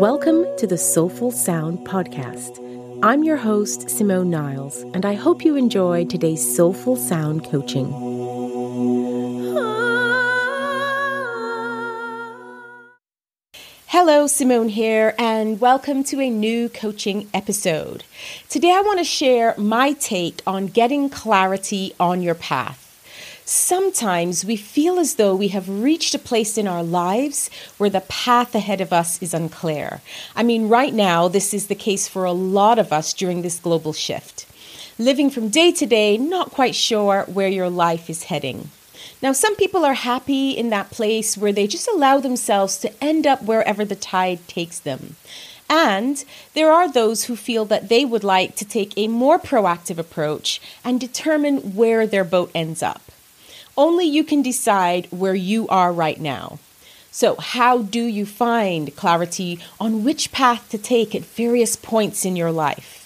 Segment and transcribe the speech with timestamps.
[0.00, 2.58] Welcome to the Soulful Sound Podcast.
[3.02, 7.90] I'm your host, Simone Niles, and I hope you enjoy today's Soulful Sound coaching.
[13.88, 18.04] Hello, Simone here, and welcome to a new coaching episode.
[18.48, 22.89] Today, I want to share my take on getting clarity on your path.
[23.52, 28.02] Sometimes we feel as though we have reached a place in our lives where the
[28.02, 30.02] path ahead of us is unclear.
[30.36, 33.58] I mean, right now, this is the case for a lot of us during this
[33.58, 34.46] global shift.
[35.00, 38.70] Living from day to day, not quite sure where your life is heading.
[39.20, 43.26] Now, some people are happy in that place where they just allow themselves to end
[43.26, 45.16] up wherever the tide takes them.
[45.68, 49.98] And there are those who feel that they would like to take a more proactive
[49.98, 53.02] approach and determine where their boat ends up.
[53.80, 56.58] Only you can decide where you are right now.
[57.10, 62.36] So, how do you find clarity on which path to take at various points in
[62.36, 62.99] your life?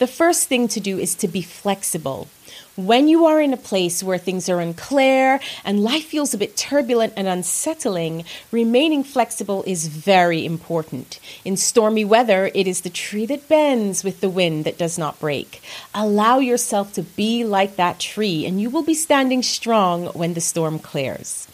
[0.00, 2.28] The first thing to do is to be flexible.
[2.74, 6.56] When you are in a place where things are unclear and life feels a bit
[6.56, 11.20] turbulent and unsettling, remaining flexible is very important.
[11.44, 15.20] In stormy weather, it is the tree that bends with the wind that does not
[15.20, 15.60] break.
[15.94, 20.40] Allow yourself to be like that tree, and you will be standing strong when the
[20.40, 21.46] storm clears.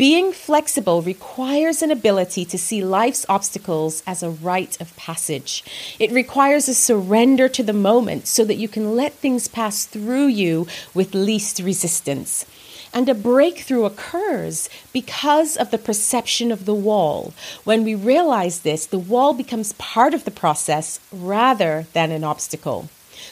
[0.00, 5.62] Being flexible requires an ability to see life's obstacles as a rite of passage.
[5.98, 10.28] It requires a surrender to the moment so that you can let things pass through
[10.28, 12.46] you with least resistance.
[12.94, 17.34] And a breakthrough occurs because of the perception of the wall.
[17.64, 22.88] When we realize this, the wall becomes part of the process rather than an obstacle.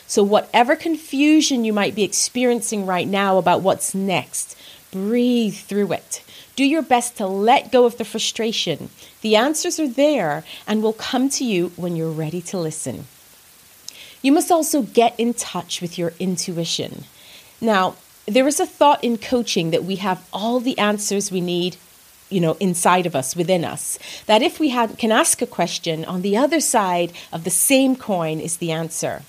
[0.07, 4.55] So, whatever confusion you might be experiencing right now about what's next,
[4.93, 6.23] breathe through it.
[6.59, 8.91] Do your best to let go of the frustration.
[9.21, 13.07] The answers are there and will come to you when you're ready to listen.
[14.23, 17.05] You must also get in touch with your intuition.
[17.61, 17.95] Now,
[18.27, 21.77] there is a thought in coaching that we have all the answers we need
[22.29, 23.97] you know inside of us within us
[24.27, 27.95] that if we had, can ask a question on the other side of the same
[27.95, 29.23] coin is the answer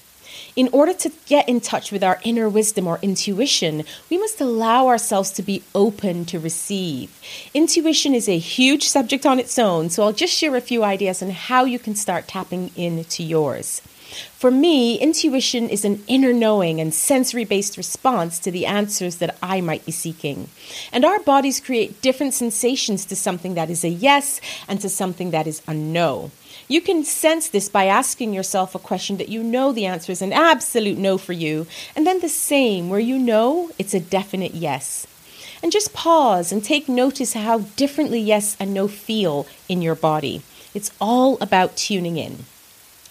[0.55, 4.87] in order to get in touch with our inner wisdom or intuition, we must allow
[4.87, 7.19] ourselves to be open to receive.
[7.53, 11.21] Intuition is a huge subject on its own, so I'll just share a few ideas
[11.21, 13.81] on how you can start tapping into yours.
[14.11, 19.37] For me, intuition is an inner knowing and sensory based response to the answers that
[19.43, 20.49] I might be seeking.
[20.91, 25.31] And our bodies create different sensations to something that is a yes and to something
[25.31, 26.31] that is a no.
[26.67, 30.21] You can sense this by asking yourself a question that you know the answer is
[30.21, 34.53] an absolute no for you, and then the same where you know it's a definite
[34.53, 35.07] yes.
[35.61, 40.41] And just pause and take notice how differently yes and no feel in your body.
[40.73, 42.45] It's all about tuning in.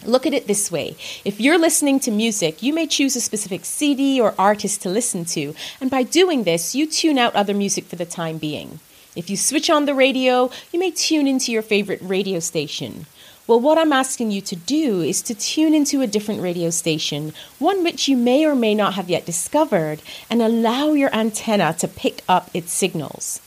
[0.05, 0.97] Look at it this way.
[1.25, 5.25] If you're listening to music, you may choose a specific CD or artist to listen
[5.27, 8.79] to, and by doing this, you tune out other music for the time being.
[9.17, 13.07] If you switch on the radio, you may tune into your favorite radio station.
[13.49, 17.33] Well, what I'm asking you to do is to tune into a different radio station,
[17.59, 21.89] one which you may or may not have yet discovered, and allow your antenna to
[21.89, 23.41] pick up its signals.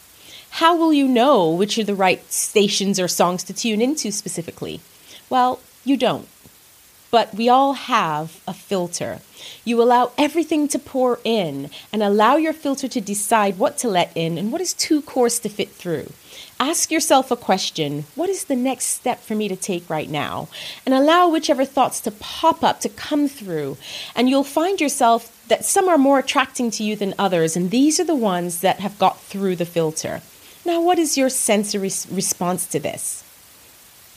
[0.55, 4.81] How will you know which are the right stations or songs to tune into specifically?
[5.29, 6.27] Well, you don't.
[7.11, 9.19] But we all have a filter.
[9.65, 14.11] You allow everything to pour in and allow your filter to decide what to let
[14.15, 16.11] in and what is too coarse to fit through.
[16.59, 20.47] Ask yourself a question What is the next step for me to take right now?
[20.85, 23.77] And allow whichever thoughts to pop up to come through.
[24.15, 27.99] And you'll find yourself that some are more attracting to you than others, and these
[27.99, 30.21] are the ones that have got through the filter.
[30.63, 33.23] Now, what is your sensory response to this?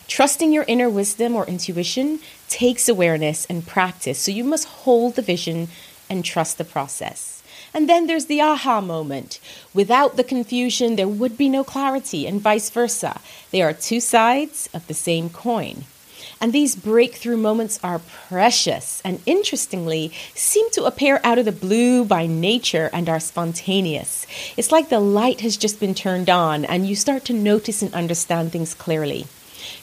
[0.06, 5.22] Trusting your inner wisdom or intuition takes awareness and practice, so you must hold the
[5.22, 5.68] vision
[6.10, 7.42] and trust the process.
[7.72, 9.40] And then there's the aha moment.
[9.72, 13.20] Without the confusion, there would be no clarity, and vice versa.
[13.50, 15.84] They are two sides of the same coin.
[16.40, 22.04] And these breakthrough moments are precious and interestingly seem to appear out of the blue
[22.04, 24.26] by nature and are spontaneous.
[24.56, 27.94] It's like the light has just been turned on and you start to notice and
[27.94, 29.26] understand things clearly.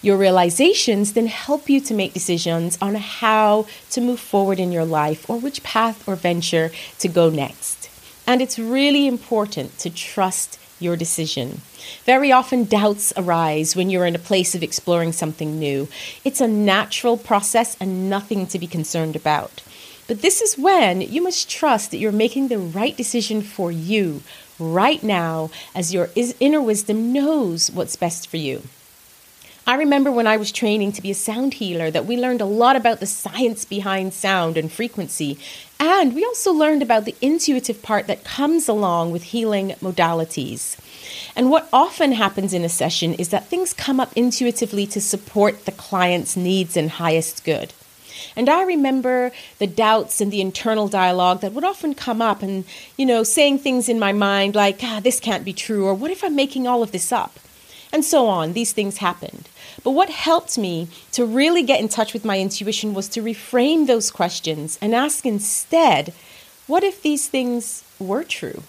[0.01, 4.85] Your realizations then help you to make decisions on how to move forward in your
[4.85, 7.89] life or which path or venture to go next.
[8.27, 11.61] And it's really important to trust your decision.
[12.05, 15.87] Very often, doubts arise when you're in a place of exploring something new.
[16.23, 19.61] It's a natural process and nothing to be concerned about.
[20.07, 24.23] But this is when you must trust that you're making the right decision for you
[24.59, 28.63] right now, as your inner wisdom knows what's best for you.
[29.67, 32.45] I remember when I was training to be a sound healer that we learned a
[32.45, 35.37] lot about the science behind sound and frequency.
[35.79, 40.77] And we also learned about the intuitive part that comes along with healing modalities.
[41.35, 45.65] And what often happens in a session is that things come up intuitively to support
[45.65, 47.71] the client's needs and highest good.
[48.35, 52.65] And I remember the doubts and the internal dialogue that would often come up and,
[52.97, 56.11] you know, saying things in my mind like, ah, this can't be true, or what
[56.11, 57.39] if I'm making all of this up?
[57.91, 58.53] And so on.
[58.53, 59.49] These things happened.
[59.83, 63.87] But what helped me to really get in touch with my intuition was to reframe
[63.87, 66.13] those questions and ask instead,
[66.67, 68.63] what if these things were true?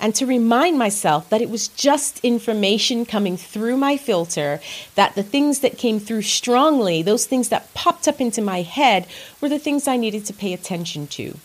[0.00, 4.60] and to remind myself that it was just information coming through my filter,
[4.96, 9.06] that the things that came through strongly, those things that popped up into my head,
[9.40, 11.38] were the things I needed to pay attention to.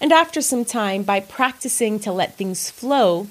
[0.00, 3.26] And after some time, by practicing to let things flow,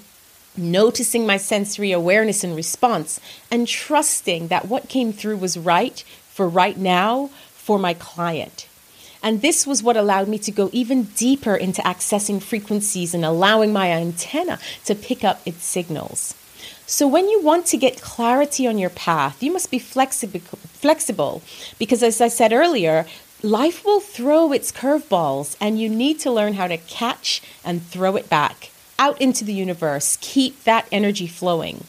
[0.57, 3.19] noticing my sensory awareness and response,
[3.49, 8.67] and trusting that what came through was right for right now for my client.
[9.21, 13.71] And this was what allowed me to go even deeper into accessing frequencies and allowing
[13.71, 16.35] my antenna to pick up its signals.
[16.85, 21.41] So, when you want to get clarity on your path, you must be flexible, flexible
[21.79, 23.05] because, as I said earlier,
[23.41, 28.17] life will throw its curveballs, and you need to learn how to catch and throw
[28.17, 28.69] it back
[28.99, 30.17] out into the universe.
[30.21, 31.85] Keep that energy flowing.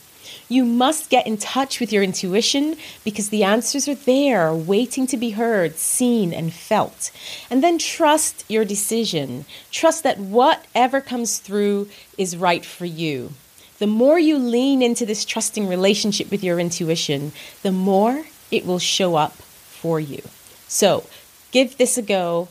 [0.49, 5.17] You must get in touch with your intuition because the answers are there, waiting to
[5.17, 7.11] be heard, seen, and felt.
[7.51, 9.47] And then trust your decision.
[9.71, 13.33] Trust that whatever comes through is right for you.
[13.79, 18.79] The more you lean into this trusting relationship with your intuition, the more it will
[18.79, 20.23] show up for you.
[20.69, 21.05] So
[21.51, 22.49] give this a go,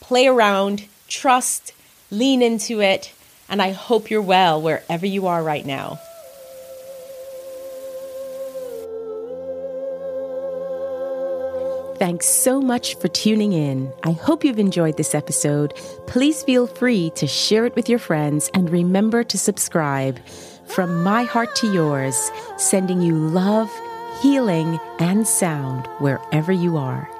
[0.00, 1.72] play around, trust,
[2.10, 3.12] lean into it,
[3.54, 6.00] and I hope you're well wherever you are right now.
[12.00, 13.92] Thanks so much for tuning in.
[14.02, 15.72] I hope you've enjoyed this episode.
[16.08, 20.18] Please feel free to share it with your friends and remember to subscribe.
[20.66, 23.70] From my heart to yours, sending you love,
[24.20, 27.13] healing, and sound wherever you are.